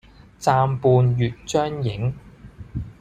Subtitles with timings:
[0.39, 2.15] 暫伴月將影，